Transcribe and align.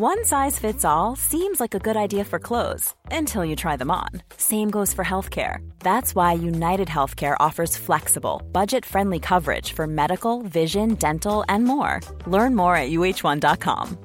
One 0.00 0.24
size 0.24 0.60
fits 0.60 0.84
all 0.84 1.16
seems 1.16 1.58
like 1.58 1.74
a 1.74 1.80
good 1.80 1.96
idea 1.96 2.24
for 2.24 2.38
clothes 2.38 2.94
until 3.10 3.44
you 3.44 3.56
try 3.56 3.76
them 3.76 3.90
on. 3.90 4.10
Same 4.36 4.70
goes 4.70 4.94
for 4.94 5.04
healthcare. 5.04 5.68
That's 5.80 6.14
why 6.14 6.34
United 6.34 6.86
Healthcare 6.86 7.34
offers 7.40 7.76
flexible, 7.76 8.40
budget 8.52 8.86
friendly 8.86 9.18
coverage 9.18 9.72
for 9.72 9.88
medical, 9.88 10.42
vision, 10.42 10.94
dental, 10.94 11.44
and 11.48 11.64
more. 11.64 11.98
Learn 12.28 12.54
more 12.54 12.76
at 12.76 12.90
uh1.com. 12.90 13.98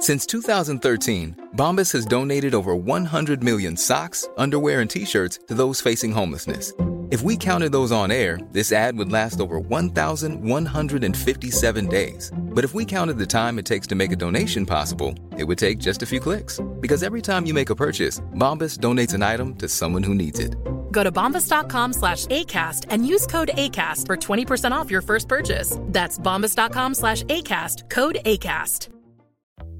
Since 0.00 0.26
2013, 0.26 1.50
Bombas 1.54 1.92
has 1.92 2.04
donated 2.04 2.52
over 2.52 2.74
100 2.74 3.44
million 3.44 3.76
socks, 3.76 4.26
underwear, 4.36 4.80
and 4.80 4.90
t 4.90 5.04
shirts 5.04 5.38
to 5.46 5.54
those 5.54 5.80
facing 5.80 6.10
homelessness. 6.10 6.72
If 7.12 7.22
we 7.22 7.36
counted 7.36 7.70
those 7.70 7.92
on 7.92 8.10
air, 8.10 8.40
this 8.50 8.72
ad 8.72 8.96
would 8.96 9.12
last 9.12 9.38
over 9.38 9.60
1,157 9.60 11.86
days. 11.86 12.32
But 12.54 12.64
if 12.64 12.72
we 12.74 12.84
counted 12.84 13.18
the 13.18 13.26
time 13.26 13.58
it 13.58 13.66
takes 13.66 13.86
to 13.88 13.94
make 13.94 14.12
a 14.12 14.16
donation 14.16 14.64
possible, 14.64 15.14
it 15.36 15.44
would 15.44 15.58
take 15.58 15.78
just 15.78 16.02
a 16.02 16.06
few 16.06 16.20
clicks. 16.20 16.60
Because 16.80 17.02
every 17.02 17.20
time 17.20 17.46
you 17.46 17.54
make 17.54 17.70
a 17.70 17.74
purchase, 17.76 18.20
Bombas 18.34 18.78
donates 18.78 19.14
an 19.14 19.22
item 19.22 19.54
to 19.56 19.68
someone 19.68 20.02
who 20.02 20.14
needs 20.14 20.38
it. 20.38 20.54
Go 20.90 21.02
to 21.04 21.12
bombas.com 21.12 21.92
slash 21.92 22.26
ACAST 22.26 22.86
and 22.88 23.06
use 23.06 23.26
code 23.26 23.50
ACAST 23.54 24.06
for 24.06 24.16
20% 24.16 24.72
off 24.72 24.90
your 24.90 25.02
first 25.02 25.28
purchase. 25.28 25.76
That's 25.82 26.18
bombas.com 26.18 26.94
slash 26.94 27.22
ACAST, 27.24 27.90
code 27.90 28.18
ACAST. 28.24 28.88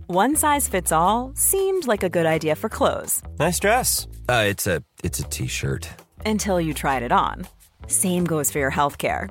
One 0.07 0.37
size 0.37 0.69
fits 0.69 0.93
all 0.93 1.33
seemed 1.35 1.87
like 1.87 2.03
a 2.03 2.11
good 2.11 2.27
idea 2.27 2.57
for 2.57 2.69
clothes 2.69 3.23
Nice 3.39 3.59
dress. 3.59 4.07
Uh, 4.29 4.45
it's 4.49 4.67
a 4.67 4.83
it's 5.03 5.19
a 5.19 5.23
t-shirt. 5.25 5.89
until 6.27 6.61
you 6.61 6.75
tried 6.75 7.03
it 7.03 7.13
on. 7.13 7.47
Same 7.87 8.25
goes 8.27 8.51
for 8.51 8.59
your 8.59 8.71
healthcare. 8.71 9.31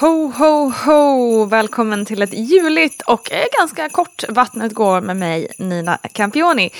Ho, 0.00 0.32
ho, 0.38 0.72
ho! 0.86 1.44
Välkommen 1.44 2.04
till 2.04 2.22
ett 2.22 2.34
juligt 2.34 3.02
och 3.02 3.32
eh, 3.32 3.44
ganska 3.58 3.88
kort 3.88 4.24
Vattnet 4.28 4.74
går 4.74 5.00
med 5.00 5.16
mig, 5.16 5.48
Nina 5.58 5.96
Campioni. 5.96 6.70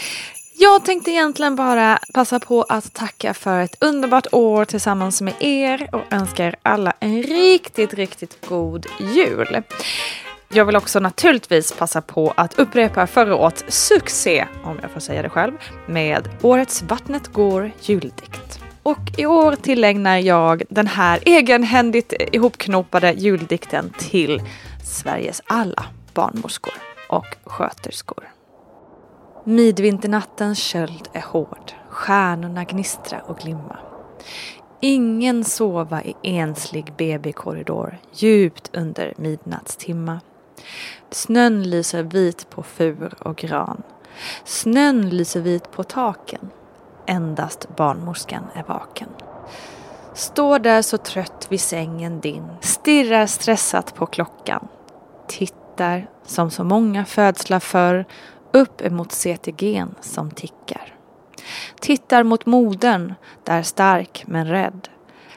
Jag 0.58 0.84
tänkte 0.84 1.10
egentligen 1.10 1.56
bara 1.56 1.98
passa 2.14 2.40
på 2.40 2.62
att 2.62 2.92
tacka 2.92 3.34
för 3.34 3.60
ett 3.60 3.76
underbart 3.80 4.26
år 4.32 4.64
tillsammans 4.64 5.20
med 5.20 5.34
er 5.40 5.88
och 5.92 6.02
önska 6.10 6.46
er 6.46 6.56
alla 6.62 6.92
en 7.00 7.22
riktigt, 7.22 7.94
riktigt 7.94 8.46
god 8.48 8.86
jul. 9.00 9.62
Jag 10.48 10.64
vill 10.64 10.76
också 10.76 11.00
naturligtvis 11.00 11.72
passa 11.72 12.02
på 12.02 12.34
att 12.36 12.58
upprepa 12.58 13.06
förra 13.06 13.36
årets 13.36 13.64
succé, 13.68 14.46
om 14.64 14.78
jag 14.82 14.90
får 14.90 15.00
säga 15.00 15.22
det 15.22 15.28
själv, 15.28 15.52
med 15.86 16.28
årets 16.42 16.82
Vattnet 16.82 17.28
går 17.32 17.72
juldikt. 17.80 18.57
Och 18.88 19.18
i 19.18 19.26
år 19.26 19.54
tillägnar 19.54 20.18
jag 20.18 20.62
den 20.70 20.86
här 20.86 21.20
egenhändigt 21.24 22.12
ihopknopade 22.32 23.12
juldikten 23.12 23.92
till 23.98 24.42
Sveriges 24.84 25.42
alla 25.46 25.84
barnmorskor 26.14 26.72
och 27.08 27.26
sköterskor. 27.44 28.28
Midvinternattens 29.44 30.58
köld 30.58 31.08
är 31.12 31.20
hård, 31.20 31.72
stjärnorna 31.88 32.64
gnistra 32.64 33.20
och 33.20 33.38
glimma. 33.38 33.78
Ingen 34.80 35.44
sova 35.44 36.02
i 36.02 36.14
enslig 36.22 36.92
BB-korridor 36.98 37.98
djupt 38.12 38.76
under 38.76 39.14
midnattstimma. 39.16 40.20
Snön 41.10 41.62
lyser 41.62 42.02
vit 42.02 42.50
på 42.50 42.62
fur 42.62 43.14
och 43.20 43.36
gran. 43.36 43.82
Snön 44.44 45.08
lyser 45.08 45.40
vit 45.40 45.70
på 45.70 45.84
taken. 45.84 46.50
Endast 47.08 47.76
barnmorskan 47.76 48.44
är 48.54 48.62
vaken. 48.62 49.08
Står 50.14 50.58
där 50.58 50.82
så 50.82 50.98
trött 50.98 51.46
vid 51.48 51.60
sängen 51.60 52.20
din, 52.20 52.48
stirrar 52.60 53.26
stressat 53.26 53.94
på 53.94 54.06
klockan. 54.06 54.68
Tittar, 55.26 56.10
som 56.26 56.50
så 56.50 56.64
många 56.64 57.04
födslar 57.04 57.60
förr, 57.60 58.04
upp 58.52 58.80
emot 58.80 59.08
CTG'n 59.08 59.94
som 60.00 60.30
tickar. 60.30 60.94
Tittar 61.80 62.22
mot 62.22 62.46
modern, 62.46 63.14
där 63.44 63.62
stark 63.62 64.24
men 64.26 64.46
rädd. 64.46 64.88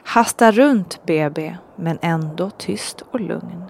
Hastar 0.04 0.52
runt 0.52 1.00
BB, 1.06 1.56
men 1.76 1.98
ändå 2.02 2.50
tyst 2.50 3.00
och 3.00 3.20
lugn. 3.20 3.64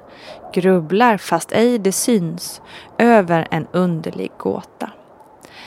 Grubblar 0.55 1.17
fast 1.17 1.53
ej 1.53 1.79
det 1.79 1.93
syns, 1.93 2.62
över 2.99 3.49
en 3.51 3.67
underlig 3.73 4.31
gåta. 4.39 4.91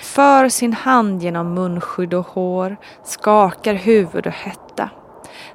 För 0.05 0.49
sin 0.49 0.73
hand 0.73 1.23
genom 1.23 1.53
munskydd 1.53 2.13
och 2.13 2.27
hår, 2.27 2.77
skakar 3.03 3.73
huvud 3.73 4.27
och 4.27 4.33
hetta. 4.33 4.89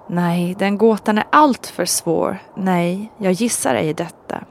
Nej, 0.07 0.55
den 0.59 0.79
gåtan 0.79 1.19
är 1.19 1.25
alltför 1.33 1.85
svår. 1.85 2.39
Nej, 2.57 3.13
jag 3.19 3.33
gissar 3.33 3.75
ej 3.75 3.95
detta. 3.95 4.45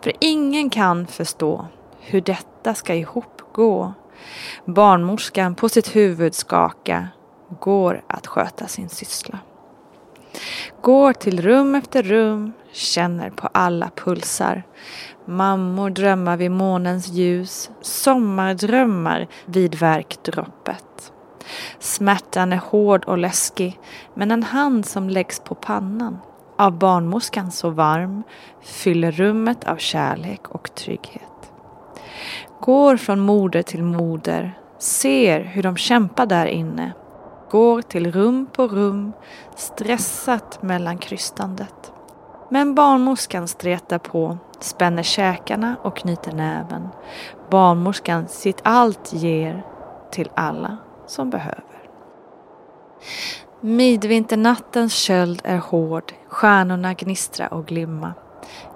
För 0.00 0.12
ingen 0.20 0.70
kan 0.70 1.06
förstå 1.06 1.66
hur 2.00 2.20
detta 2.20 2.74
ska 2.74 2.94
ihop 2.94 3.42
gå. 3.52 3.94
Barnmorskan 4.64 5.54
på 5.54 5.68
sitt 5.68 5.96
huvud 5.96 6.34
skaka, 6.34 7.08
går 7.60 8.02
att 8.06 8.26
sköta 8.26 8.66
sin 8.66 8.88
syssla. 8.88 9.38
Går 10.80 11.12
till 11.12 11.42
rum 11.42 11.74
efter 11.74 12.02
rum, 12.02 12.52
känner 12.72 13.30
på 13.30 13.48
alla 13.52 13.90
pulsar. 13.96 14.62
Mammor 15.26 15.90
drömmar 15.90 16.36
vid 16.36 16.50
månens 16.50 17.08
ljus, 17.08 17.70
sommardrömmar 17.80 19.28
vid 19.46 19.74
verkdroppet. 19.74 21.12
Smärtan 21.78 22.52
är 22.52 22.56
hård 22.56 23.04
och 23.04 23.18
läskig, 23.18 23.80
men 24.14 24.30
en 24.30 24.42
hand 24.42 24.86
som 24.86 25.10
läggs 25.10 25.40
på 25.40 25.54
pannan 25.54 26.18
av 26.58 26.78
barnmorskan 26.78 27.50
så 27.50 27.70
varm 27.70 28.22
fyller 28.62 29.12
rummet 29.12 29.64
av 29.64 29.76
kärlek 29.76 30.48
och 30.48 30.74
trygghet. 30.74 31.52
Går 32.60 32.96
från 32.96 33.20
moder 33.20 33.62
till 33.62 33.82
moder, 33.82 34.58
ser 34.78 35.40
hur 35.40 35.62
de 35.62 35.76
kämpar 35.76 36.26
där 36.26 36.46
inne. 36.46 36.92
Går 37.50 37.82
till 37.82 38.12
rum 38.12 38.46
på 38.52 38.68
rum, 38.68 39.12
stressat 39.56 40.62
mellan 40.62 40.98
krystandet. 40.98 41.92
Men 42.52 42.74
barnmorskan 42.74 43.48
stretar 43.48 43.98
på, 43.98 44.38
spänner 44.60 45.02
käkarna 45.02 45.76
och 45.82 45.96
knyter 45.96 46.32
näven. 46.32 46.88
Barnmorskan 47.50 48.28
sitt 48.28 48.60
allt 48.62 49.12
ger 49.12 49.66
till 50.10 50.30
alla 50.34 50.76
som 51.06 51.30
behöver. 51.30 51.82
Midvinternattens 53.60 54.94
köld 54.94 55.42
är 55.44 55.58
hård, 55.58 56.12
stjärnorna 56.28 56.94
gnistra 56.94 57.48
och 57.48 57.66
glimma. 57.66 58.14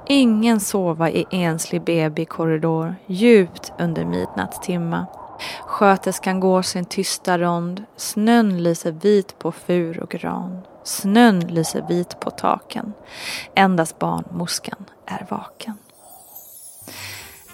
Ingen 0.06 0.61
sova 0.61 1.11
i 1.11 1.26
enslig 1.31 1.82
BB-korridor 1.82 2.94
djupt 3.06 3.72
under 3.79 4.05
midnattstimma. 4.05 5.06
Sköterskan 5.67 6.40
går 6.40 6.62
sin 6.62 6.84
tysta 6.84 7.38
rond, 7.38 7.84
snön 7.96 8.62
lyser 8.62 8.93
vit 8.93 9.38
på 9.38 9.52
fur 9.52 10.02
och 10.02 10.11
gran. 10.11 10.62
Snön 10.86 11.40
lyser 11.40 11.84
vit 11.88 12.20
på 12.20 12.30
taken. 12.30 12.92
Endast 13.54 13.98
barnmorskan 13.98 14.84
är 15.06 15.26
vaken. 15.30 15.74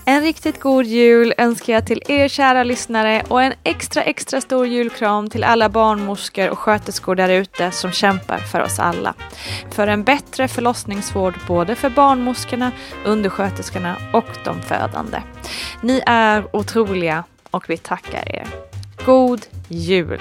En 0.05 0.23
riktigt 0.23 0.61
god 0.61 0.87
jul 0.87 1.34
önskar 1.38 1.73
jag 1.73 1.87
till 1.87 2.02
er 2.08 2.29
kära 2.29 2.64
lyssnare 2.64 3.23
och 3.29 3.43
en 3.43 3.52
extra 3.64 4.02
extra 4.02 4.40
stor 4.40 4.67
julkram 4.67 5.31
till 5.31 5.44
alla 5.44 5.69
barnmorskor 5.69 6.50
och 6.50 6.58
sköterskor 6.58 7.14
där 7.14 7.29
ute 7.29 7.70
som 7.70 7.90
kämpar 7.90 8.38
för 8.38 8.61
oss 8.61 8.79
alla. 8.79 9.14
För 9.70 9.87
en 9.87 10.05
bättre 10.05 10.49
förlossningsvård 10.49 11.34
både 11.49 11.75
för 11.75 11.90
barnmorskorna, 11.90 12.73
undersköterskorna 13.06 13.96
och 14.12 14.38
de 14.44 14.62
födande. 14.62 15.23
Ni 15.81 16.02
är 16.06 16.56
otroliga 16.56 17.25
och 17.50 17.70
vi 17.70 17.76
tackar 17.76 18.37
er. 18.37 18.46
God 19.05 19.46
jul! 19.69 20.20